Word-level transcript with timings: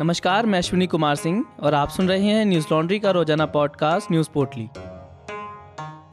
नमस्कार, 0.00 0.46
मैं 0.46 0.58
अश्विनी 0.58 0.86
कुमार 0.86 1.16
सिंह 1.16 1.44
और 1.60 1.74
आप 1.74 1.88
सुन 1.88 2.08
रहे 2.08 2.22
हैं 2.22 2.44
न्यूज़ 2.44 2.66
लॉन्ड्री 2.72 2.98
का 2.98 3.10
रोज़ाना 3.10 3.46
पॉडकास्ट 3.46 4.12
न्यूज़ 4.12 4.28
पोर्टली। 4.34 4.68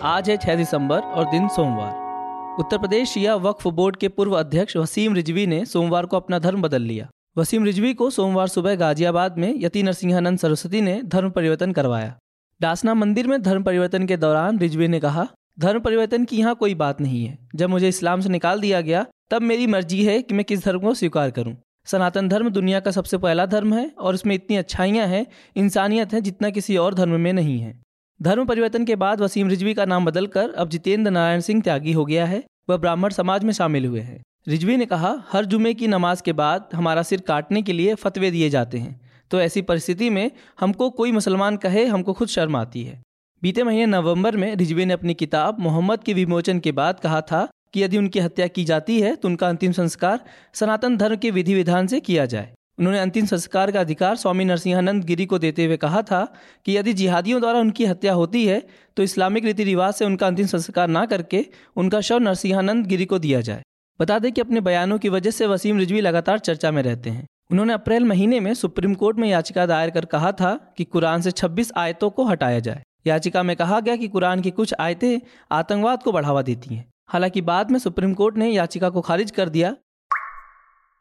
आज 0.04 0.30
है 0.30 0.38
6 0.38 0.56
दिसंबर 0.56 1.00
और 1.00 1.30
दिन 1.32 1.48
सोमवार। 1.48 2.60
उत्तर 2.60 2.78
प्रदेश 2.78 3.10
शिया 3.10 3.36
वक्फ 3.36 3.68
बोर्ड 3.68 3.96
के 3.96 4.08
पूर्व 4.08 4.34
अध्यक्ष 4.34 4.78
वसीम 4.78 5.14
रिजवी 5.14 5.48
ने 5.48 5.66
सोमवार 5.66 6.06
को 6.06 6.18
अपना 6.18 6.40
धर्म 6.40 6.62
बदल 6.62 6.82
लिया। 6.82 7.10
वसीम 7.38 7.64
रिजवी 7.64 7.94
को 7.94 8.10
सोमवार 8.10 8.48
सुबह 8.48 8.76
गाजियाबाद 8.76 9.38
में 9.38 9.54
यति 9.58 9.84
नरसिंहानंद 9.84 10.40
सरस्वती 10.40 10.82
ने 10.82 11.02
धर्म 11.04 11.30
परिवर्तन 11.30 11.72
करवाया। 11.72 12.16
डासना 12.62 12.94
मंदिर 12.94 13.28
में 13.28 13.42
धर्म 13.42 13.64
परिवर्तन 13.64 14.06
के 14.06 14.18
दौरान 14.18 14.60
रिजवी 14.60 14.88
ने 14.88 15.00
कहा, 15.00 15.28
धर्म 15.60 15.80
परिवर्तन 15.80 16.26
की 16.26 16.38
यहाँ 16.38 16.56
कोई 16.56 16.76
बात 16.76 17.02
नहीं 17.02 17.26
है। 17.26 17.38
जब 17.56 17.70
मुझे 17.70 17.88
इस्लाम 17.88 18.22
से 18.22 18.30
निकाल 18.30 18.62
दिया 18.62 18.82
गया, 18.82 19.06
तब 19.32 19.42
मेरी 19.42 19.68
मर्ज़ी 19.68 20.04
है 20.06 20.22
कि 20.22 20.34
मैं 20.34 20.46
किस 20.46 20.66
धर्म 20.66 20.80
को 20.80 20.94
स्वीकार 20.94 21.32
करूँ। 21.32 21.56
सनातन 21.86 22.28
धर्म 22.28 22.50
दुनिया 22.50 22.80
का 22.80 22.92
सबसे 22.92 23.18
पहला 23.18 23.46
धर्म 23.46 23.74
है 23.74 23.92
और 24.00 24.16
इसमें 24.16 24.36
इतनी 24.36 24.56
अच्छाइयाँ 24.56 25.08
हैं, 25.08 25.26
इंसानियत 25.56 26.14
है 26.14 26.22
जितना 26.22 26.50
किसी 26.50 26.78
और 26.78 26.94
धर्म 26.94 27.20
में 27.20 27.34
नहीं 27.34 27.60
है। 27.60 27.80
धर्म 28.22 28.46
परिवर्तन 28.46 28.86
के 28.86 28.96
बाद 28.96 29.22
वसीम 29.22 29.50
रिजवी 29.50 29.74
का 29.74 29.86
नाम 29.86 30.06
बदलकर 30.06 30.50
अब 30.50 30.70
जितेंद्र 30.70 31.12
नारायण 31.12 31.40
सिंह 31.40 31.62
त्यागी 31.62 31.92
हो 31.92 32.06
गया 32.06 32.26
है, 32.26 32.44
वह 32.70 32.78
ब्राह्मण 32.78 33.10
समाज 33.10 33.44
में 33.44 33.54
शामिल 33.54 33.86
हुए 33.86 34.00
हैं। 34.00 34.22
रिजवी 34.48 34.78
ने 34.78 34.86
कहा, 34.86 35.24
हर 35.32 35.46
जुमे 35.46 35.74
की 35.74 35.88
नमाज़ 35.88 36.24
के 36.24 36.34
बाद 36.34 36.70
हमारा 36.74 37.04
सिर 37.04 37.20
काटने 37.20 37.62
के 37.62 37.74
लिए 37.74 37.96
फतवे 37.96 38.32
दिए 38.32 38.50
जाते 38.50 38.78
हैं। 38.78 39.00
तो 39.32 39.42
ऐसी 39.42 39.62
परिस्थिति 39.62 40.10
में 40.10 40.32
हमको 40.60 40.90
कोई 40.90 41.12
मुसलमान 41.12 41.58
कहे, 41.58 41.86
हमको 41.86 42.14
खुद 42.14 42.28
शर्म 42.28 42.56
आती 42.56 42.84
है। 42.84 43.02
बीते 43.44 43.64
महीने 43.64 43.86
नवंबर 43.86 44.38
में 44.38 44.56
रिजवी 44.56 44.86
ने 44.86 44.94
अपनी 44.94 45.14
किताब 45.14 45.60
मोहम्मद 45.60 46.04
के 46.04 46.14
विमोचन 46.14 46.60
के 46.60 46.72
बाद 46.72 47.00
कहा 47.00 47.22
था 47.22 47.48
कि 47.74 47.84
यदि 47.84 47.98
उनकी 47.98 48.20
हत्या 48.20 48.48
की 48.48 48.64
जाती 48.66 49.00
है 49.02 49.16
तो 49.16 49.28
उनका 49.28 49.50
अंतिम 49.50 49.72
संस्कार 49.72 50.20
सनातन 50.54 50.98
धर्म 50.98 51.16
के 51.16 51.32
विधि 51.32 51.56
विधान 51.56 51.88
से 51.88 52.00
किया 52.00 52.26
जाए। 52.26 52.54
उन्होंने 52.80 53.00
अंतिम 53.00 53.26
संस्कार 53.26 53.72
का 53.72 53.80
अधिकार 53.80 54.16
स्वामी 54.16 54.46
नरसिंहानंद 54.46 55.04
गिरी 55.04 55.26
को 55.26 55.40
देते 55.40 55.66
हुए 55.66 55.78
कहा 55.78 56.02
था 56.02 56.24
कि 56.66 56.78
यदि 56.78 56.94
जिहादियों 56.94 57.40
द्वारा 57.42 57.60
उनकी 57.60 57.86
हत्या 57.86 58.14
होती 58.14 58.46
है 58.46 58.62
तो 58.98 59.04
इस्लामिक 59.04 59.46
रीति 59.46 59.64
रिवाज 59.64 59.94
से 59.94 60.06
उनका 60.06 60.28
अंतिम 60.28 60.46
संस्कार 60.48 60.88
ना 60.88 61.06
करके 61.06 61.46
उनका 61.76 62.02
शव 62.02 62.20
नरसिंहानंद 62.20 62.86
गिरी 62.86 63.06
को 63.06 63.20
दिया 63.20 63.42
जाए। 63.42 63.62
बता 64.00 64.20
दें 64.20 64.32
कि 64.32 64.42
अपने 64.42 64.62
बयानों 64.62 64.98
की 65.00 65.10
वजह 65.10 65.32
से 65.32 65.48
वसीम 65.48 65.78
रिजवी 65.78 66.02
लगातार 66.02 66.40
चर्चा 66.40 66.72
में 66.72 66.82
रहते 66.84 67.10
हैं। 67.10 67.26
उन्होंने 67.52 67.74
अप्रैल 67.74 68.06
महीने 68.06 68.40
में 68.40 68.54
सुप्रीम 68.54 68.94
कोर्ट 68.94 69.18
में 69.18 69.28
याचिका 69.30 69.66
दायर 69.66 69.90
कर 69.90 70.06
कहा 70.06 70.32
था 70.32 70.54
कि 70.78 70.84
कुरान 70.84 71.22
से 71.22 71.32
26 71.32 71.72
आयतों 71.78 72.10
को 72.10 72.26
हटाया 72.26 72.60
जाए। 72.60 72.82
याचिका 73.08 73.44
में 73.44 73.56
कहा 73.56 73.80
गया 73.80 73.96
कि 73.96 74.08
कुरान 74.08 74.42
की 74.42 74.52
कुछ 74.52 74.74
आयतें 74.80 75.20
आतंकवाद 75.52 76.04
को 76.04 76.12
बढ़ावा 76.12 76.42
देती 76.42 76.76
हैं। 76.76 76.86
हालाँकि 77.12 77.42
बाद 77.42 77.72
में 77.72 77.80
सुप्रीम 77.80 78.14
कोर्ट 78.14 78.38
ने 78.38 78.50
याचिका 78.50 78.90
को 78.90 79.02
खारिज 79.02 79.32
कर 79.32 79.50
दिया। 79.50 79.76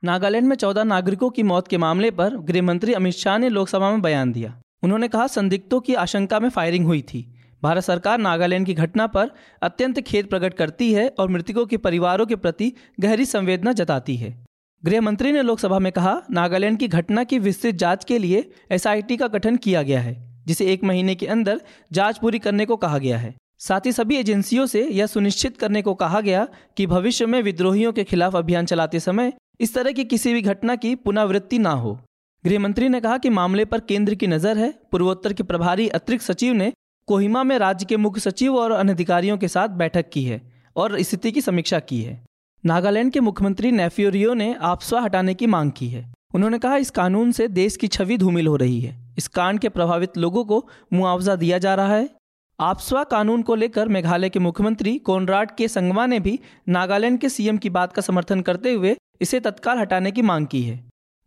नागालैंड 0.02 0.46
में 0.46 0.56
चौदह 0.56 0.84
नागरिकों 0.84 1.30
की 1.30 1.42
मौत 1.42 1.68
के 1.68 1.78
मामले 1.78 2.10
पर 2.10 2.36
गृह 2.36 2.62
मंत्री 2.62 2.92
अमित 2.92 3.14
शाह 3.14 3.38
ने 3.38 3.48
लोकसभा 3.48 3.90
में 3.90 4.02
बयान 4.02 4.32
दिया। 4.32 4.60
उन्होंने 4.82 5.08
कहा, 5.08 5.26
संदिग्धों 5.26 5.80
की 5.80 5.94
आशंका 5.94 6.40
में 6.40 6.48
फायरिंग 6.48 6.86
हुई 6.86 7.02
थी। 7.02 7.22
भारत 7.62 7.82
सरकार 7.82 8.18
नागालैंड 8.18 8.66
की 8.66 8.74
घटना 8.74 9.06
पर 9.06 9.30
अत्यंत 9.62 10.00
खेद 10.00 10.26
प्रकट 10.26 10.54
करती 10.54 10.92
है 10.92 11.08
और 11.18 11.28
मृतकों 11.28 11.66
के 11.66 11.76
परिवारों 11.76 12.26
के 12.26 12.36
प्रति 12.36 12.72
गहरी 13.00 13.24
संवेदना 13.24 13.72
जताती 13.72 14.16
है। 14.16 14.46
गृह 14.84 15.00
मंत्री 15.00 15.32
ने 15.32 15.42
लोकसभा 15.42 15.78
में 15.78 15.92
कहा, 15.92 16.22
नागालैंड 16.30 16.78
की 16.78 16.88
घटना 16.88 17.24
की 17.24 17.38
विस्तृत 17.38 17.74
जाँच 17.74 18.04
के 18.04 18.18
लिए 18.18 18.50
एसआईटी 18.70 19.16
का 19.16 19.26
गठन 19.26 19.56
किया 19.56 19.82
गया 19.82 20.00
है, 20.00 20.42
जिसे 20.46 20.66
एक 20.66 20.84
महीने 20.84 21.14
के 21.14 21.26
अंदर 21.26 21.60
जाँच 21.92 22.18
पूरी 22.18 22.38
करने 22.38 22.66
को 22.66 22.76
कहा 22.76 22.98
गया 22.98 23.18
है। 23.18 23.34
साथ 23.60 23.86
ही 23.86 23.92
सभी 23.92 24.16
एजेंसियों 24.16 24.66
से 24.66 24.86
यह 24.88 25.06
सुनिश्चित 25.06 25.56
करने 25.56 25.82
को 25.82 25.94
कहा 25.94 26.20
गया 26.20 26.46
कि 26.76 26.86
भविष्य 26.86 27.26
में 27.26 27.42
विद्रोहियों 27.42 27.92
के 27.92 28.04
खिलाफ 28.04 28.36
अभियान 28.36 28.66
चलाते 28.66 29.00
समय 29.00 29.32
इस 29.60 29.74
तरह 29.74 29.92
की 29.92 30.04
किसी 30.04 30.32
भी 30.34 30.42
घटना 30.42 30.76
की 30.76 30.94
पुनरावृत्ति 30.94 31.58
ना 31.58 31.70
हो। 31.70 31.98
गृह 32.44 32.58
मंत्री 32.58 32.88
ने 32.88 33.00
कहा 33.00 33.18
कि 33.18 33.30
मामले 33.30 33.64
पर 33.64 33.80
केंद्र 33.80 34.14
की 34.14 34.26
नज़र 34.26 34.58
है। 34.58 34.70
पूर्वोत्तर 34.92 35.32
के 35.32 35.42
प्रभारी 35.42 35.88
अतिरिक्त 35.88 36.24
सचिव 36.24 36.54
ने 36.54 36.72
कोहिमा 37.08 37.42
में 37.44 37.58
राज्य 37.58 37.86
के 37.86 37.96
मुख्य 37.96 38.20
सचिव 38.20 38.56
और 38.56 38.70
अनधिकारियों 38.70 39.38
के 39.38 39.48
साथ 39.48 39.68
बैठक 39.68 40.08
की 40.08 40.24
है 40.24 40.40
और 40.76 41.00
स्थिति 41.02 41.32
की 41.32 41.40
समीक्षा 41.40 41.78
की 41.80 42.02
है। 42.02 42.22
नागालैंड 42.64 43.12
के 43.12 43.20
मुख्यमंत्री 43.20 43.72
नेफ्योरियो 43.72 44.34
ने 44.34 44.54
आपसवा 44.54 45.00
हटाने 45.00 45.34
की 45.34 45.46
मांग 45.46 45.72
की 45.72 45.88
है। 45.88 46.12
उन्होंने 46.34 46.58
कहा, 46.58 46.76
इस 46.76 46.90
कानून 46.90 47.32
से 47.32 47.48
देश 47.48 47.76
की 47.76 47.88
छवि 47.88 48.16
धूमिल 48.18 48.46
हो 48.46 48.56
रही 48.56 48.80
है। 48.80 49.14
इस 49.18 49.28
कांड 49.28 49.60
के 49.60 49.68
प्रभावित 49.68 50.18
लोगों 50.18 50.44
को 50.44 50.68
मुआवजा 50.92 51.36
दिया 51.36 51.58
जा 51.58 51.74
रहा 51.74 51.94
है। 51.96 52.08
आपस्वा 52.60 53.02
कानून 53.04 53.42
को 53.42 53.54
लेकर 53.54 53.88
मेघालय 53.88 54.28
के 54.28 54.38
मुख्यमंत्री 54.38 54.98
कोनराड 54.98 55.50
के 55.50 55.68
संगमा 55.68 56.04
ने 56.06 56.18
भी 56.20 56.38
नागालैंड 56.68 57.18
के 57.20 57.28
सीएम 57.28 57.58
की 57.58 57.70
बात 57.70 57.92
का 57.92 58.02
समर्थन 58.02 58.40
करते 58.40 58.72
हुए 58.72 58.94
इसे 59.20 59.40
तत्काल 59.40 59.78
हटाने 59.78 60.10
की 60.10 60.22
मांग 60.22 60.46
की 60.46 60.62
है। 60.62 60.78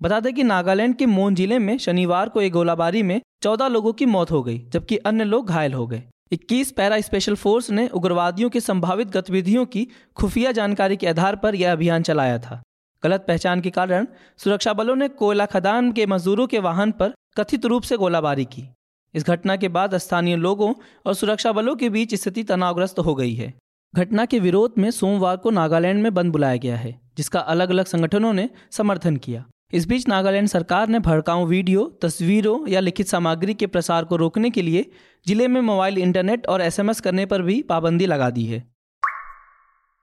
बता 0.02 0.20
दें 0.20 0.34
कि 0.34 0.44
नागालैंड 0.44 0.96
के 0.96 1.06
मोन 1.06 1.36
ज़िले 1.36 1.60
में 1.60 1.78
शनिवार 1.78 2.30
को 2.30 2.42
एक 2.42 2.52
गोलाबारी 2.52 3.04
में 3.04 3.22
चौदह 3.44 3.68
लोगों 3.68 3.94
की 3.94 4.06
मौत 4.06 4.32
हो 4.32 4.44
गई, 4.44 4.58
जबकि 4.60 4.98
अन्य 4.98 5.24
लोग 5.24 5.48
घायल 5.48 5.74
हो 5.74 5.88
गए। 5.88 6.04
21 6.32 6.72
पैरा 6.72 7.02
स्पेशल 7.02 7.36
फोर्स 7.36 7.70
ने 7.72 7.88
उग्रवादियों 7.88 8.50
की 8.50 8.60
संभावित 8.60 9.08
गतिविधियों 9.08 9.66
की 9.66 9.88
खुफिया 10.16 10.52
जानकारी 10.52 10.98
के 10.98 11.08
आधार 11.08 11.36
पर 11.36 11.56
यह 11.56 11.72
अभियान 11.72 12.04
चलाया 12.04 12.38
था। 12.40 12.62
गलत 13.04 13.26
पहचान 13.28 13.62
के 13.62 13.70
कारण 13.70 14.08
सुरक्षा 14.38 14.74
बलों 14.74 14.96
ने 14.96 15.08
कोयला 15.08 15.46
खदान 15.46 15.92
के 15.92 16.06
मजदूरों 16.06 16.48
के 16.48 16.60
वाहन 16.60 16.92
पर 16.92 17.14
कथित 17.38 17.66
रूप 17.66 17.84
से 17.84 17.98
गोलाबारी 17.98 18.46
की। 18.46 18.68
इस 19.14 19.26
घटना 19.26 19.56
के 19.56 19.68
बाद 19.70 19.98
स्थानीय 19.98 20.36
लोगों 20.36 20.74
और 21.06 21.14
सुरक्षा 21.14 21.52
बलों 21.52 21.76
के 21.76 21.90
बीच 21.90 22.16
स्थिति 22.16 22.44
तनावग्रस्त 22.44 23.00
हो 23.00 23.16
गई 23.16 23.34
है। 23.34 23.54
घटना 23.94 24.26
के 24.26 24.40
विरोध 24.40 24.74
में 24.78 24.90
सोमवार 24.92 25.38
को 25.38 25.50
नागालैंड 25.52 26.02
में 26.04 26.14
बंद 26.14 26.32
बुलाया 26.32 26.58
गया 26.58 26.76
है 26.76 27.00
जिसका 27.18 27.40
अलग 27.40 27.70
अलग 27.70 27.86
संगठनों 27.86 28.34
ने 28.34 28.50
समर्थन 28.72 29.18
किया। 29.18 29.44
इस 29.74 29.86
बीच 29.88 30.08
नागालैंड 30.08 30.48
सरकार 30.48 30.88
ने 30.88 31.00
भड़काऊ 31.00 31.46
वीडियो 31.46 31.86
तस्वीरों 32.02 32.58
या 32.68 32.80
लिखित 32.80 33.08
सामग्री 33.08 33.54
के 33.54 33.68
प्रसार 33.68 34.06
को 34.06 34.16
रोकने 34.16 34.50
के 34.50 34.62
लिए 34.62 34.86
ज़िले 35.26 35.48
में 35.48 35.60
मोबाइल 35.62 35.98
इंटरनेट 35.98 36.48
और 36.48 36.62
एसएमएस 36.62 37.00
करने 37.02 37.26
पर 37.26 37.42
भी 37.42 37.62
पाबंदी 37.62 38.06
लगा 38.06 38.30
दी 38.30 38.46
है। 38.46 38.60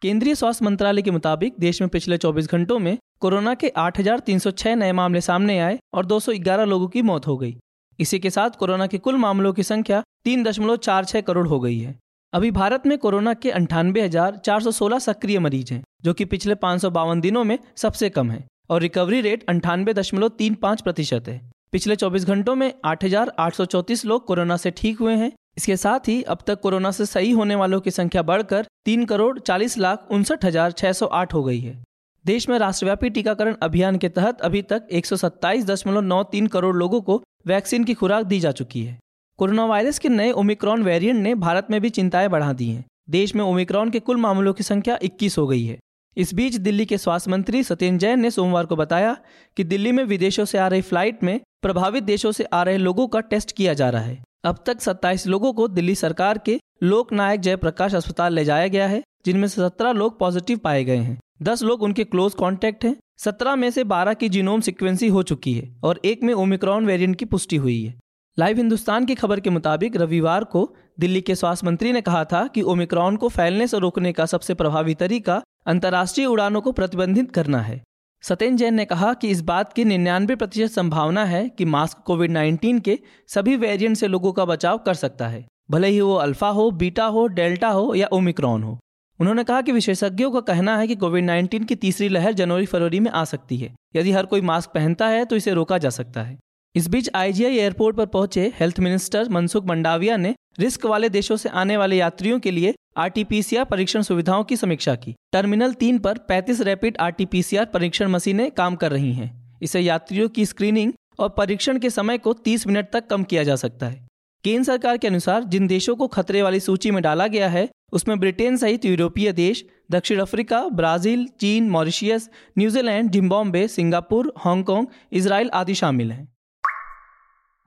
केंद्रीय 0.02 0.34
स्वास्थ्य 0.34 0.64
मंत्रालय 0.64 1.02
के 1.02 1.10
मुताबिक 1.10 1.54
देश 1.60 1.80
में 1.80 1.88
पिछले 1.90 2.18
24 2.18 2.46
घंटों 2.46 2.78
में 2.78 2.96
कोरोना 3.20 3.54
के 3.54 3.68
8,306 3.78 4.74
नए 4.74 4.92
मामले 4.92 5.20
सामने 5.20 5.58
आए 5.58 5.78
और 5.94 6.06
211 6.06 6.64
लोगों 6.64 6.88
की 6.88 7.02
मौत 7.02 7.26
हो 7.26 7.36
गई। 7.38 7.56
इसी 8.00 8.18
के 8.18 8.30
साथ 8.30 8.50
कोरोना 8.58 8.86
के 8.86 8.98
कुल 8.98 9.16
मामलों 9.18 9.52
की 9.52 9.62
संख्या 9.62 10.02
तीन 10.24 10.42
दशमलव 10.44 10.76
चार 10.78 11.04
छह 11.04 11.20
करोड़ 11.20 11.46
हो 11.48 11.58
गई 11.60 11.78
है। 11.78 11.98
अभी 12.32 12.50
भारत 12.50 12.86
में 12.86 12.96
कोरोना 12.98 13.34
के 13.34 13.50
अंठानवे 13.50 14.02
हज़ार 14.02 14.36
चार 14.36 14.60
सौ 14.62 14.70
सोलह 14.72 14.98
सक्रिय 15.00 15.38
मरीज़ 15.38 15.72
हैं 15.74 15.82
जो 16.04 16.12
कि 16.14 16.24
पिछले 16.26 16.54
पाँच 16.56 16.80
सौ 16.82 16.90
बावन 16.90 17.20
दिनों 17.20 17.44
में 17.44 17.58
सबसे 17.76 18.10
कम 18.10 18.30
है 18.30 18.44
और 18.70 18.80
रिकवरी 18.80 19.20
रेट 19.20 19.44
अंठानवे 19.48 19.94
दशमलव 19.94 20.28
तीन 20.38 20.54
पाँच 20.56 20.80
प्रतिशत 20.80 21.28
है। 21.28 21.40
पिछले 21.72 21.96
24 21.96 22.24
घंटों 22.26 22.54
में 22.54 22.72
8,834 22.86 24.04
लोग 24.04 24.26
कोरोना 24.26 24.56
से 24.56 24.70
ठीक 24.72 25.00
हुए 25.00 25.14
हैं। 25.14 25.32
इसके 25.56 25.76
साथ 25.76 26.08
ही 26.08 26.22
अब 26.24 26.38
तक 26.46 26.60
कोरोना 26.60 26.90
से 26.90 27.06
सही 27.06 27.30
होने 27.32 27.54
वालों 27.54 27.80
की 27.80 27.90
संख्या 27.90 28.22
बढ़कर 28.24 28.66
तीन 28.84 29.04
करोड़ 29.04 29.38
चालीस 29.40 29.76
लाख 29.78 30.06
उनसठ 30.10 30.44
हज़ार 30.44 30.72
छह 30.72 30.92
सौ 30.92 31.06
आठ 31.06 31.34
हो 31.34 31.42
गई 31.44 31.60
है। 31.60 31.82
देश 32.24 32.48
में 32.48 32.58
राष्ट्रव्यापी 32.58 33.10
टीकाकरण 33.10 33.54
अभियान 33.62 33.98
के 33.98 34.08
तहत 34.10 34.40
अभी 34.40 34.62
तक 34.64 34.86
एक 34.92 35.06
सौ 35.06 35.16
सत्ताईस 35.18 35.64
दशमलव 35.66 36.00
नौ 36.02 36.22
तीन 36.32 36.46
करोड़ 36.48 36.74
लोगों 36.76 37.00
को 37.00 37.22
वैक्सीन 37.46 37.84
की 37.84 37.94
खुराक 37.94 38.26
दी 38.26 38.40
जा 38.40 38.52
चुकी 38.52 38.84
है। 38.84 38.98
कोरोना 39.38 39.66
वायरस 39.66 39.98
के 39.98 40.08
नए 40.08 40.32
ओमिक्रॉन 40.32 40.82
वेरिएंट 40.82 41.20
ने 41.20 41.34
भारत 41.34 41.66
में 41.70 41.80
भी 41.80 41.90
चिंताएँ 41.90 42.28
बढ़ा 42.28 42.52
दी 42.52 42.68
हैं। 42.68 42.84
देश 43.10 43.34
में 43.34 43.44
ओमिक्रॉन 43.44 43.90
के 43.90 44.00
कुल 44.00 44.16
मामलों 44.16 44.52
की 44.52 44.62
संख्या 44.62 44.98
21 45.02 45.38
हो 45.38 45.46
गई 45.46 45.64
है। 45.64 45.78
इस 46.16 46.34
बीच 46.34 46.54
दिल्ली 46.54 46.86
के 46.86 46.98
स्वास्थ्य 46.98 47.30
मंत्री 47.30 47.62
सत्येंद्र 47.62 47.98
जैन 47.98 48.20
ने 48.20 48.30
सोमवार 48.30 48.66
को 48.66 48.76
बताया 48.76 49.16
कि 49.56 49.64
दिल्ली 49.64 49.92
में 49.92 50.04
विदेशों 50.04 50.44
से 50.44 50.58
आ 50.58 50.68
रही 50.68 50.80
फ़्लाइट 50.80 51.22
में 51.22 51.40
प्रभावित 51.62 52.04
देशों 52.04 52.32
से 52.32 52.44
आ 52.44 52.62
रहे 52.62 52.78
लोगों 52.78 53.08
का 53.08 53.20
टेस्ट 53.20 53.52
किया 53.52 53.74
जा 53.74 53.90
रहा 53.90 54.02
है। 54.02 54.24
अब 54.44 54.62
तक 54.66 54.80
27 54.80 55.26
लोगों 55.26 55.52
को 55.52 55.68
दिल्ली 55.68 55.94
सरकार 55.94 56.38
के 56.38 56.60
लोकनायक 56.82 57.40
जयप्रकाश 57.40 57.94
अस्पताल 57.94 58.34
ले 58.34 58.44
जाया 58.44 58.66
गया 58.68 58.88
है, 58.88 59.02
जिनमें 59.26 59.48
से 59.48 59.62
सत्रह 59.62 59.92
लोग 59.92 60.18
पॉजिटिव 60.18 60.58
पाए 60.58 60.84
गए 60.84 60.96
हैं। 60.96 61.18
दस 61.42 61.62
लोग 61.62 61.82
उनके 61.82 62.04
क्लोज 62.04 62.34
कॉन्टेक्ट 62.34 62.84
हैं। 62.84 62.96
सत्रह 63.24 63.56
में 63.56 63.70
से 63.70 63.84
बारह 63.84 64.14
की 64.14 64.28
जीनोम 64.28 64.60
सिक्वेंसी 64.60 65.08
हो 65.08 65.22
चुकी 65.22 65.52
है 65.52 65.76
और 65.84 66.00
एक 66.04 66.22
में 66.22 66.34
ओमिक्रॉन 66.34 66.86
वेरिएंट 66.86 67.16
की 67.16 67.24
पुष्टि 67.24 67.56
हुई 67.56 67.84
है। 67.84 68.00
लाइव 68.38 68.56
हिंदुस्तान 68.56 69.04
की 69.04 69.14
खबर 69.14 69.40
के 69.40 69.50
मुताबिक 69.50 69.96
रविवार 69.96 70.44
को 70.44 70.74
दिल्ली 71.00 71.20
के 71.20 71.34
स्वास्थ्य 71.34 71.66
मंत्री 71.66 71.92
ने 71.92 72.00
कहा 72.00 72.24
था 72.24 72.46
कि 72.46 72.62
ओमिक्रॉन 72.62 73.16
को 73.16 73.28
फैलने 73.28 73.66
से 73.66 73.78
रोकने 73.78 74.12
का 74.12 74.26
सबसे 74.26 74.54
प्रभावी 74.54 74.94
तरीका 74.94 75.42
अंतर्राष्ट्रीय 75.66 76.26
उड़ानों 76.26 76.60
को 76.60 76.72
प्रतिबंधित 76.72 77.32
करना 77.32 77.60
है। 77.60 77.82
सत्यन 78.22 78.56
जैन 78.56 78.74
ने 78.74 78.84
कहा 78.84 79.14
कि 79.14 79.28
इस 79.28 79.40
बात 79.40 79.72
की 79.72 79.84
निन्यानवे 79.84 80.36
प्रतिशत 80.36 80.74
संभावना 80.74 81.24
है 81.24 81.48
कि 81.48 81.64
मास्क 81.64 81.98
कोविड 81.98 82.30
19 82.30 82.80
के 82.80 82.98
सभी 83.28 83.56
वेरिएंट 83.56 83.96
से 83.96 84.08
लोगों 84.08 84.32
का 84.32 84.44
बचाव 84.44 84.78
कर 84.78 84.94
सकता 84.94 85.28
है। 85.28 85.46
भले 85.70 85.88
ही 85.88 86.00
वो 86.00 86.14
अल्फ़ा 86.14 86.48
हो, 86.48 86.70
बीटा 86.70 87.04
हो, 87.04 87.26
डेल्टा 87.26 87.68
हो 87.68 87.94
या 87.94 88.08
ओमिक्रॉन 88.12 88.62
हो। 88.62 88.78
उन्होंने 89.20 89.44
कहा 89.44 89.60
कि 89.60 89.72
विशेषज्ञों 89.72 90.30
का 90.30 90.40
कहना 90.40 90.76
है 90.78 90.86
कि 90.86 90.94
कोविड 90.96 91.24
19 91.24 91.64
की 91.64 91.74
तीसरी 91.74 92.08
लहर 92.08 92.32
जनवरी 92.32 92.66
फरवरी 92.66 93.00
में 93.00 93.10
आ 93.10 93.24
सकती 93.24 93.56
है। 93.56 93.74
यदि 93.96 94.12
हर 94.12 94.26
कोई 94.26 94.40
मास्क 94.40 94.70
पहनता 94.70 95.08
है 95.08 95.24
तो 95.24 95.36
इसे 95.36 95.52
रोका 95.52 95.78
जा 95.78 95.90
सकता 95.90 96.22
है। 96.22 96.38
इस 96.74 96.88
बीच 96.88 97.10
आईजीआई 97.14 97.56
एयरपोर्ट 97.56 97.96
पर 97.96 98.06
पहुँचे 98.06 98.52
हेल्थ 98.60 98.80
मिनिस्टर 98.80 99.28
मनसुख 99.28 99.64
मंडाविया 99.64 100.16
ने 100.16 100.34
रिस्क 100.58 100.86
वाले 100.86 101.08
देशों 101.08 101.36
से 101.36 101.48
आने 101.48 101.76
वाले 101.76 101.96
यात्रियों 101.96 102.38
के 102.40 102.50
लिए 102.50 102.74
आरटीपीसीआर 102.96 103.64
परीक्षण 103.64 104.02
सुविधाओं 104.02 104.44
की 104.44 104.56
समीक्षा 104.56 104.94
की। 104.94 105.14
टर्मिनल 105.32 105.72
तीन 105.72 105.98
पर 105.98 106.18
35 106.28 106.60
रैपिड 106.60 106.96
आरटीपीसीआर 107.00 107.64
परीक्षण 107.64 108.08
मशीनें 108.08 108.50
काम 108.50 108.76
कर 108.76 108.90
रही 108.90 109.12
हैं। 109.12 109.58
इसे 109.62 109.80
यात्रियों 109.80 110.28
की 110.28 110.46
स्क्रीनिंग 110.46 110.92
और 111.18 111.28
परीक्षण 111.28 111.78
के 111.78 111.90
समय 111.90 112.18
को 112.18 112.32
30 112.32 112.66
मिनट 112.66 112.90
तक 112.92 113.06
कम 113.06 113.24
किया 113.24 113.42
जा 113.42 113.56
सकता 113.56 113.86
है। 113.86 114.06
केंद्र 114.44 114.64
सरकार 114.64 114.96
के 114.96 115.08
अनुसार 115.08 115.44
जिन 115.44 115.66
देशों 115.66 115.96
को 115.96 116.06
खतरे 116.06 116.42
वाली 116.42 116.60
सूची 116.60 116.90
में 116.90 117.02
डाला 117.02 117.26
गया 117.26 117.48
है 117.48 117.68
उसमें 117.92 118.20
ब्रिटेन 118.20 118.56
सहित 118.56 118.84
यूरोपीय 118.84 119.32
देश, 119.32 119.64
दक्षिण 119.90 120.20
अफ्रीका, 120.20 120.68
ब्राज़ील, 120.68 121.26
चीन, 121.40 121.70
Mauritius, 121.70 122.30
New Zealand, 122.58 123.10
Zimbabwe, 123.10 123.68
Singapore, 123.68 124.32
Hong Kong 124.38 124.86
Israel 125.12 125.50
आदि 125.54 125.74
शामिल 125.74 126.12
हैं। 126.12 126.28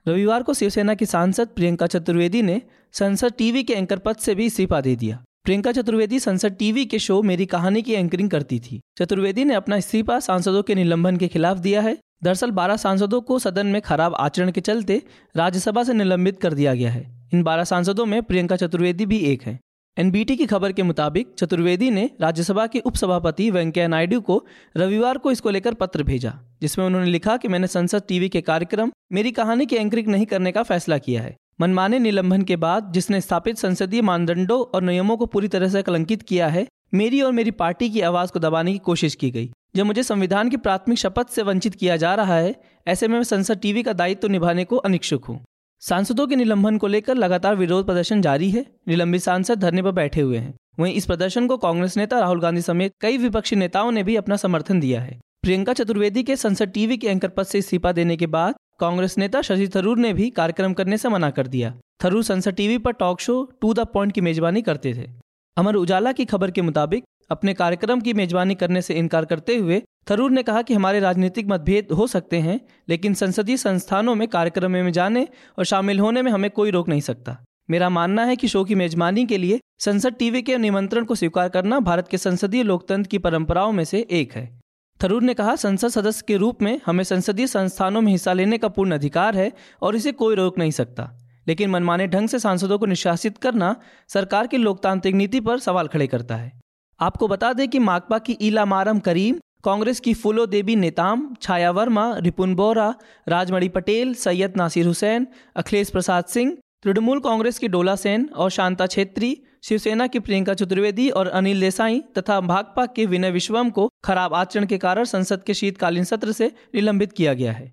रविवार 0.08 0.44
को 0.44 0.54
शिवसेना 0.54 0.94
की 0.94 1.06
सांसद 1.06 1.48
प्रियंका 1.48 1.88
चतुर्वेदी 1.88 2.42
ने 2.42 2.62
संसद 2.92 3.34
टीवी 3.38 3.64
के 3.64 3.74
एंकर 3.74 3.98
पद 3.98 4.16
से 4.16 4.36
भी 4.36 4.46
इस्तीफा 4.46 4.82
दे 4.82 4.96
दिया। 4.96 5.24
प्रियंका 5.44 5.72
चतुर्वेदी 5.72 6.20
संसद 6.20 6.56
टीवी 6.60 6.86
के 6.86 7.00
शो 7.00 7.22
मेरी 7.22 7.46
कहानी 7.46 7.82
की 7.82 7.94
एंकरिंग 7.94 8.30
करती 8.30 8.60
थी। 8.60 8.82
चतुर्वेदी 8.98 9.44
ने 9.44 9.54
अपना 9.54 9.76
इस्तीफा 9.76 10.20
सांसदों 10.20 10.64
के 10.64 10.76
निलंबन 10.76 11.18
के 11.18 11.28
खिलाफ 11.28 11.58
दिया 11.58 11.82
है। 11.82 11.98
दरअसल 12.24 12.52
12 12.52 12.78
सांसदों 12.78 13.22
को 13.22 13.40
सदन 13.40 13.68
में 13.68 13.82
खराब 13.82 14.16
आचरण 14.16 14.52
के 14.52 14.62
चलते 14.62 15.02
राज्यसभा 15.36 15.84
से 15.84 15.94
निलंबित 15.94 16.40
कर 16.42 16.54
दिया 16.54 16.74
गया 16.74 16.92
है। 16.92 17.28
इन 17.34 17.44
12 17.44 17.64
सांसदों 17.64 18.06
में 18.06 18.24
प्रियंका 18.24 18.56
चतुर्वेदी 18.56 19.06
भी 19.06 19.18
एक 19.18 19.42
है। 19.42 19.60
एनबीटी 19.98 20.36
की 20.36 20.46
खबर 20.46 20.72
के 20.72 20.84
मुताबिक 20.84 21.34
चतुर्वेदी 21.38 21.90
ने 21.92 22.10
राज्यसभा 22.22 22.66
के 22.68 22.80
उपसभापति 22.80 23.50
वेंकैया 23.52 23.88
नायडू 23.88 24.20
को 24.22 24.42
रविवार 24.78 25.18
को 25.18 25.32
इसको 25.32 25.50
लेकर 25.50 25.74
पत्र 25.74 26.04
भेजा, 26.04 26.34
जिसमें 26.62 26.86
उन्होंने 26.86 27.08
लिखा 27.08 27.36
कि 27.38 27.48
मैंने 27.48 27.68
संसद 27.68 28.04
टीवी 28.08 28.30
के 28.30 28.42
कार्यक्रम 28.42 28.92
मेरी 29.14 29.32
कहानी 29.32 29.66
की 29.66 29.76
एंकरिंग 29.76 30.08
नहीं 30.08 30.26
करने 30.26 30.52
का 30.52 30.64
फैसला 30.64 30.98
किया 30.98 31.22
है। 31.22 31.36
मनमाने 31.62 32.00
निलंबन 32.00 32.42
के 32.42 32.56
बाद 32.56 32.92
जिसने 32.92 33.22
स्थापित 33.22 33.58
संसदीय 33.58 34.02
मानदंडों 34.02 34.60
और 34.66 34.84
नियमों 34.84 35.18
को 35.18 35.26
पूरी 35.26 35.48
तरह 35.48 35.70
से 35.70 35.82
कलंकित 35.82 36.22
किया 36.24 36.48
है, 36.48 36.68
मेरी 36.94 37.22
और 37.22 37.32
मेरी 37.32 37.52
पार्टी 37.54 37.90
की 37.90 38.02
आवाज़ 38.02 38.32
को 38.32 38.40
दबाने 38.40 38.74
की 38.74 38.80
कोशिश 38.80 39.16
की 39.16 39.32
गई। 39.32 39.50
जब 39.76 39.86
मुझे 39.86 40.04
संविधान 40.04 40.50
की 40.50 40.58
प्राथमिक 40.58 40.98
शपथ 40.98 41.30
से 41.30 41.42
वंचित 41.44 41.76
किया 41.76 41.98
जा 41.98 42.16
रहा 42.16 42.36
है, 42.36 42.56
ऐसे 42.88 43.08
में 43.08 43.16
मैं 43.16 43.24
संसद 43.24 43.60
टीवी 43.60 43.84
का 43.84 43.94
दायित्व 43.94 44.28
निभाने 44.28 44.66
को 44.66 44.76
अनिच्छुक 44.78 45.26
हूँ। 45.26 45.44
सांसदों 45.84 46.26
के 46.28 46.36
निलंबन 46.36 46.78
को 46.78 46.88
लेकर 46.88 47.16
लगातार 47.16 47.56
विरोध 47.56 47.86
प्रदर्शन 47.86 48.22
जारी 48.22 48.50
है। 48.50 48.66
निलंबित 48.88 49.22
सांसद 49.22 49.60
धरने 49.60 49.82
पर 49.82 49.92
बैठे 49.92 50.22
हुए 50.22 50.38
हैं। 50.38 50.54
वहीं 50.80 50.94
इस 50.94 51.06
प्रदर्शन 51.06 51.48
को 51.48 51.58
कांग्रेस 51.58 51.98
नेता 51.98 52.20
राहुल 52.20 52.42
गांधी 52.42 52.62
समेत 52.62 52.92
कई 53.02 53.18
विपक्षी 53.18 53.56
नेताओं 53.56 53.92
ने 53.92 54.04
भी 54.04 54.16
अपना 54.16 54.36
समर्थन 54.36 54.80
दिया 54.80 55.02
है। 55.02 55.20
प्रियंका 55.42 55.74
चतुर्वेदी 55.74 56.24
के 56.24 56.36
संसद 56.36 56.70
टीवी 56.70 56.98
के 56.98 57.08
एंकर 57.08 57.28
पद 57.28 57.44
से 57.44 57.60
इस्तीफा 57.60 57.92
देने 57.92 58.18
के 58.18 58.28
बाद 58.28 58.56
कांग्रेस 58.80 59.18
नेता 59.18 59.42
शशि 59.42 59.68
थरूर 59.68 59.98
ने 59.98 60.14
भी 60.14 60.30
कार्यक्रम 60.30 60.74
करने 60.74 60.98
से 60.98 61.10
मना 61.10 61.30
कर 61.30 61.48
दिया। 61.48 61.74
थरूर 62.06 62.24
संसद 62.24 62.54
टीवी 62.54 62.78
पर 62.78 62.92
talk 62.94 63.22
show 63.22 63.44
to 63.62 63.74
the 63.74 63.80
point 63.80 64.14
की 64.14 64.22
मेजबानी 64.22 64.62
करते 64.62 64.94
थे। 64.94 65.10
अमर 65.58 65.76
उजाला 65.76 66.12
की 66.12 66.26
खबर 66.26 66.52
के 66.52 66.62
मुताबिक, 66.62 67.04
अपने 67.32 67.54
कार्यक्रम 67.54 68.02
की 68.02 68.14
मेजबानी 68.14 68.56
करने 68.56 68.82
से 68.82 68.94
इनकार 68.94 69.26
करते 69.26 69.58
हुए 69.58 69.82
थरूर 70.10 70.32
ने 70.32 70.44
कहा 70.44 70.62
कि 70.62 70.74
हमारे 70.74 71.00
राजनीतिक 71.00 71.48
मतभेद 71.48 71.88
हो 71.92 72.08
सकते 72.08 72.38
हैं, 72.38 72.62
लेकिन 72.90 73.14
संसदीय 73.14 73.58
संस्थानों 73.58 74.16
में, 74.16 74.28
कार्यक्रम 74.28 74.72
में 74.72 74.92
जाने 74.92 75.28
और 75.58 75.66
शामिल 75.66 76.00
होने 76.00 76.22
में 76.22 76.32
हमें 76.32 76.52
कोई 76.52 76.72
रोक 76.72 76.90
नहीं 76.90 77.02
सकता। 77.02 77.38
मेरा 77.70 77.90
मानना 77.90 78.26
है 78.26 78.36
कि 78.36 78.48
शो 78.48 78.64
की 78.64 78.76
मेजबानी 78.76 79.26
के 79.26 79.38
लिए 79.38 79.60
संसद 79.80 80.14
टीवी 80.14 80.42
के 80.42 80.58
निमंत्रण 80.58 81.06
को 81.06 81.16
स्वीकार 81.16 81.50
करना 81.50 81.80
भारत 81.80 82.08
के 82.08 82.18
संसदीय 82.18 82.64
लोकतंत्र 82.64 83.10
की 83.10 83.18
परंपराओं 83.18 83.72
में 83.72 83.84
से 83.84 84.08
एक 84.12 84.34
है। 84.34 84.60
थरूर 85.04 85.24
ने 85.24 85.34
कहा, 85.34 85.56
संसद 85.56 85.88
सदस्य 85.88 86.24
के 86.28 86.38
रूप 86.38 86.62
में 86.62 86.82
हमें 86.86 87.04
संसदीय 87.04 87.48
संस्थानों 87.48 88.02
में 88.02 88.12
हिस्सा 88.12 88.34
लेने 88.34 88.58
का 88.58 88.68
पूर्ण 88.68 88.92
अधिकार 88.92 89.36
है 89.36 89.52
और 89.82 89.96
इसे 89.96 90.12
कोई 90.12 90.36
रोक 90.36 90.58
नहीं 90.58 90.72
सकता। 90.72 91.12
लेकिन 91.48 91.70
मनमाने 91.70 92.08
ढंग 92.08 92.28
से 92.28 92.40
सांसदों 92.40 92.80
को 92.80 92.86
निष्कासित 92.86 93.38
करना 93.38 93.76
सरकार 94.08 94.48
की 94.48 94.58
लोकतांत्रिक 94.58 95.16
नीति 95.16 95.40
पर 95.40 95.60
सवाल 95.60 95.88
खड़े 95.88 96.08
करता 96.08 96.36
है। 96.36 96.60
आपको 97.00 97.28
बता 97.28 97.54
दें 97.54 97.68
कि 97.68 97.80
माकपा 97.80 98.18
की 98.18 98.38
ईला 98.42 98.66
मारम 98.66 99.00
करीम 99.00 99.36
कांग्रेस 99.64 100.00
की 100.00 100.14
फूलो 100.14 100.46
देवी 100.46 100.76
नेताम, 100.76 101.36
छाया 101.42 101.72
वर्मा, 101.72 102.18
रिपुन 102.18 102.56
बोरा, 102.56 102.94
राजमणि 103.28 103.68
पटेल, 103.68 104.14
सैयद 104.14 104.54
नासिर 104.58 104.86
हुसैन, 104.86 105.28
अखिलेश 105.56 105.90
प्रसाद 105.90 106.26
सिंह, 106.26 106.52
तृणमूल 106.84 107.20
कांग्रेस 107.20 107.60
की 107.60 107.68
डोला 107.68 107.96
सेन 107.96 108.30
और 108.36 108.50
शांता 108.50 108.88
छेत्री, 108.88 109.38
शिवसेना 109.64 110.08
की 110.08 110.20
प्रियंका 110.20 110.54
चतुर्वेदी 110.54 111.10
और 111.10 111.28
अनिल 111.28 111.62
देसाई 111.62 112.02
तथा 112.18 112.40
भाकपा 112.42 112.86
के 112.86 113.06
विनय 113.06 113.32
विश्वम 113.32 113.70
को 113.70 113.90
खराब 114.04 114.34
आचरण 114.34 114.66
के 114.66 114.78
कारण 114.78 115.04
संसद 115.04 115.44
के 115.44 115.54
शीतकालीन 115.54 116.04
सत्र 116.04 116.32
से 116.32 116.52
निलंबित 116.76 117.14
किया 117.14 117.34
गया 117.34 117.52
है। 117.52 117.72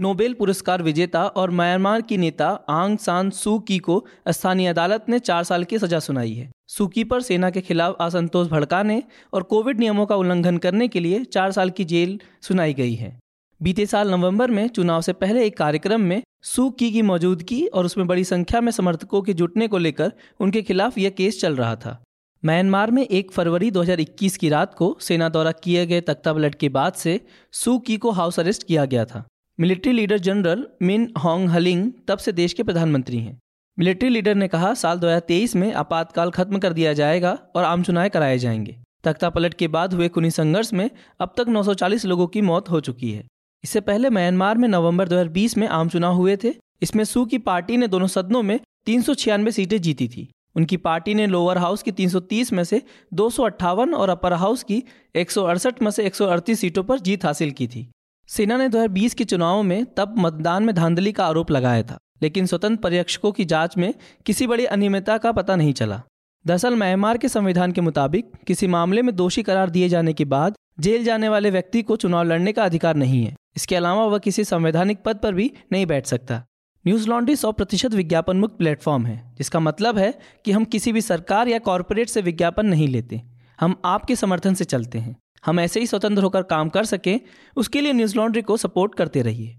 नोबेल 0.00 0.34
पुरस्कार 0.34 0.82
विजेता 0.82 1.26
और 1.26 1.50
म्यांमार 1.50 2.00
की 2.00 2.16
नेता 2.16 2.48
आंग 2.68 2.98
सान 2.98 3.30
सू 3.30 3.58
की 3.58 3.78
को 3.78 4.06
स्थानीय 4.28 4.66
अदालत 4.66 5.06
ने 5.08 5.18
चार 5.18 5.44
साल 5.44 5.64
की 5.64 5.78
सजा 5.78 5.98
सुनाई 5.98 6.32
है। 6.32 6.50
सूकी 6.68 7.04
पर 7.04 7.20
सेना 7.20 7.50
के 7.50 7.60
खिलाफ 7.60 7.96
असंतोष 8.00 8.48
भड़काने 8.48 9.02
और 9.32 9.42
कोविड 9.42 9.78
नियमों 9.78 10.06
का 10.06 10.16
उल्लंघन 10.16 10.56
करने 10.56 10.88
के 10.88 11.00
लिए 11.00 11.24
चार 11.24 11.52
साल 11.52 11.70
की 11.70 11.84
जेल 11.84 12.20
सुनाई 12.42 12.74
गई 12.74 12.94
है। 12.94 13.18
बीते 13.62 13.86
साल 13.86 14.10
नवंबर 14.10 14.50
में 14.50 14.68
चुनाव 14.68 15.00
से 15.00 15.12
पहले 15.12 15.44
एक 15.46 15.56
कार्यक्रम 15.56 16.00
में 16.00 16.22
सू 16.42 16.70
की 16.70 16.90
की 16.92 17.02
मौजूदगी 17.02 17.66
और 17.66 17.84
उसमें 17.84 18.06
बड़ी 18.06 18.24
संख्या 18.24 18.60
में 18.60 18.72
समर्थकों 18.72 19.22
के 19.22 19.32
जुटने 19.32 19.68
को 19.68 19.78
लेकर 19.78 20.12
उनके 20.40 20.62
खिलाफ 20.62 20.98
यह 20.98 21.10
केस 21.10 21.40
चल 21.40 21.56
रहा 21.56 21.74
था। 21.76 22.02
म्यांमार 22.44 22.90
में 22.90 23.06
एक 23.06 23.32
फरवरी 23.32 23.70
2021 23.70 24.36
की 24.36 24.48
रात 24.48 24.74
को 24.74 24.96
सेना 25.00 25.28
द्वारा 25.28 25.52
किए 25.52 25.86
गए 25.86 26.00
तख्तापलट 26.00 26.54
के 26.54 26.68
बाद 26.68 26.92
से 26.92 27.20
सू 27.52 27.78
की 27.78 27.96
को 27.96 28.10
हाउस 28.10 28.40
अरेस्ट 28.40 28.62
किया 28.62 28.84
गया 28.84 29.04
था। 29.04 29.24
Military 29.60 29.92
leader 29.92 30.18
general 30.18 30.66
Min 30.82 31.12
Aung 31.24 31.48
Hlaing 31.48 31.92
तब 32.08 32.18
से 32.18 32.32
देश 32.32 32.52
के 32.52 32.62
प्रधानमंत्री 32.62 33.18
हैं। 33.18 33.38
मिलिट्री 33.78 34.08
लीडर 34.08 34.34
ने 34.34 34.48
कहा, 34.48 34.74
साल 34.74 34.98
2023 34.98 35.56
में 35.56 35.72
आपातकाल 35.72 36.30
खत्म 36.30 36.58
कर 36.58 36.72
दिया 36.72 36.92
जाएगा 36.92 37.38
और 37.56 37.64
आम 37.64 37.82
चुनाव 37.82 38.08
कराए 38.08 38.38
जाएँगे। 38.38 38.76
तख्ता 39.04 39.30
पलट 39.30 39.54
के 39.54 39.68
बाद 39.68 39.94
हुए 39.94 40.08
खुनी 40.08 40.30
संघर्ष 40.30 40.72
में 40.72 40.90
अब 41.20 41.34
तक 41.36 41.44
940 41.48 42.04
लोगों 42.04 42.26
की 42.26 42.40
मौत 42.40 42.70
हो 42.70 42.80
चुकी 42.80 43.12
है। 43.12 43.24
इससे 43.64 43.80
पहले 43.80 44.10
म्यांमार 44.10 44.58
में 44.58 44.68
नवंबर 44.68 45.08
2020 45.08 45.56
में 45.56 45.68
आम 45.68 45.88
चुनाव 45.88 46.14
हुए 46.14 46.36
थे। 46.36 46.54
इसमें 46.82 47.04
सू 47.04 47.24
की 47.24 47.38
पार्टी 47.38 47.76
ने 47.76 47.88
दोनों 47.88 48.06
सदनों 48.06 48.42
में 48.42 48.60
तीन 48.86 49.02
सौ 49.02 49.14
छियानवे 49.14 49.52
सीटें 49.52 49.80
जीती 49.80 50.08
थी। 50.08 50.32
उनकी 50.56 50.76
पार्टी 50.76 51.14
ने 51.14 51.26
लोअर 51.26 51.58
हाउस 51.58 51.82
की 51.82 51.92
330 51.92 52.52
में 52.52 52.64
से 52.64 52.82
दो 53.14 53.30
सौ 53.30 53.42
अट्ठावन 53.42 53.94
और 53.94 54.08
अपर 54.08 54.32
हाउस 54.32 54.62
की 54.62 54.82
एक 55.14 55.30
सौ 55.30 55.44
अड़सठ 55.44 55.82
में 55.82 55.90
से 55.90 56.04
138 56.04 56.60
सीटों 56.60 56.84
पर 56.84 56.98
जीत 56.98 57.24
हासिल 57.24 57.50
की 57.50 57.66
थी। 57.66 57.90
सेना 58.30 58.56
ने 58.56 58.68
2020 58.68 59.14
के 59.14 59.24
चुनावों 59.24 59.62
में 59.62 59.84
तब 59.94 60.14
मतदान 60.18 60.62
में 60.62 60.74
धांधली 60.74 61.12
का 61.12 61.26
आरोप 61.26 61.50
लगाया 61.50 61.82
था, 61.82 61.96
लेकिन 62.22 62.46
स्वतंत्र 62.46 62.80
पर्यवेक्षकों 62.82 63.32
की 63.32 63.44
जाँच 63.44 63.76
में 63.76 63.94
किसी 64.26 64.46
बड़ी 64.46 64.64
अनियमितता 64.64 65.18
का 65.18 65.32
पता 65.32 65.56
नहीं 65.56 65.72
चला। 65.72 66.00
दरअसल 66.46 66.76
म्यांमार 66.76 67.18
के 67.18 67.28
संविधान 67.28 67.72
के 67.72 67.80
मुताबिक 67.80 68.30
किसी 68.46 68.66
मामले 68.66 69.02
में 69.02 69.14
दोषी 69.16 69.42
करार 69.42 69.70
दिए 69.70 69.88
जाने 69.88 70.12
के 70.12 70.24
बाद 70.24 70.54
जेल 70.80 71.04
जाने 71.04 71.28
वाले 71.28 71.50
व्यक्ति 71.50 71.82
को 71.82 71.96
चुनाव 71.96 72.24
लड़ने 72.24 72.52
का 72.52 72.64
अधिकार 72.64 72.96
नहीं 72.96 73.24
है। 73.24 73.34
इसके 73.56 73.76
अलावा 73.76 74.04
वह 74.04 74.18
किसी 74.18 74.44
संवैधानिक 74.44 75.02
पद 75.04 75.16
पर 75.16 75.34
भी 75.34 75.50
नहीं 75.72 75.86
बैठ 75.86 76.06
सकता। 76.06 76.42
न्यूज़ 76.86 77.08
लॉन्ड्री 77.08 77.36
सौ 77.36 77.52
प्रतिशत 77.52 77.94
विज्ञापन 77.94 78.36
मुक्त 78.36 78.56
प्लेटफॉर्म 78.58 79.06
है, 79.06 79.34
जिसका 79.38 79.60
मतलब 79.60 79.98
है 79.98 80.14
कि 80.44 80.52
हम 80.52 80.64
किसी 80.64 80.92
भी 80.92 81.00
सरकार 81.00 81.48
या 81.48 81.58
कॉरपोरेट 81.58 82.08
से 82.08 82.20
विज्ञापन 82.20 82.66
नहीं 82.66 82.88
लेते। 82.88 83.22
हम 83.60 83.80
आपके 83.84 84.16
समर्थन 84.16 84.54
से 84.54 84.64
चलते 84.64 84.98
हैं। 84.98 85.16
हम 85.46 85.60
ऐसे 85.60 85.80
ही 85.80 85.86
स्वतंत्र 85.86 86.22
होकर 86.22 86.42
काम 86.42 86.68
कर 86.68 86.84
सकें, 86.84 87.20
उसके 87.56 87.80
लिए 87.80 87.92
न्यूज़ 87.92 88.16
लॉन्ड्री 88.16 88.42
को 88.42 88.56
सपोर्ट 88.56 88.94
करते 88.94 89.22
रहिए। 89.22 89.56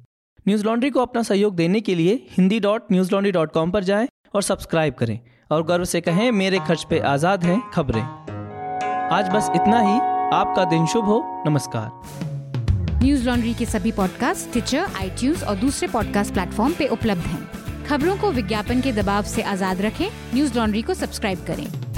न्यूज़ 0.48 0.66
लॉन्ड्री 0.66 0.90
को 0.90 1.00
अपना 1.00 1.22
सहयोग 1.24 1.56
देने 1.56 1.82
के 1.82 1.96
लिए 1.96 2.28
Hindi 2.32 2.60
dot 2.60 2.92
Newslaundry 3.12 3.32
dot 3.32 3.52
com 3.52 3.72
पर 3.72 3.84
जाएँ 3.84 4.08
और 4.36 4.42
सब्सक्राइब 4.42 4.94
करें 4.94 5.20
और 5.52 5.64
गर्व 5.64 5.84
से 5.84 6.02
कहें, 6.02 6.32
मेरे 6.32 6.60
खर्च 6.60 6.86
पे 6.90 7.00
आज़ाद 7.00 7.44
हैं 7.44 7.62
खबरें। 7.70 8.02
आज 9.12 9.30
बस 9.30 9.50
इतना 9.56 9.80
ही। 9.80 10.00
आपका 10.34 10.66
दिन 10.66 10.86
शुभ 10.86 11.06
हो। 11.06 11.44
नमस्कार। 11.48 13.02
न्यूज़ 13.04 13.26
लॉन्ड्री 13.30 13.54
के 13.54 13.66
सभी 13.66 13.92
पॉडकास्ट 13.92 14.52
ट्विटर 14.52 14.86
आई 14.96 15.34
और 15.48 15.56
दूसरे 15.56 15.88
पॉडकास्ट 15.88 16.34
प्लेटफॉर्म 16.34 16.74
पे 16.74 16.88
उपलब्ध 16.88 17.22
हैं। 17.22 17.86
खबरों 17.86 18.18
को 18.18 18.32
विज्ञापन 18.32 18.82
के 18.82 18.92
दबाव 18.92 19.24
से 19.24 19.42
आज़ाद 19.42 19.82
रखें। 19.82 20.10
न्यूज़ 20.34 20.58
लॉन्ड्री 20.58 20.82
को 20.82 20.94
सब्सक्राइब 20.94 21.46
करें। 21.46 21.90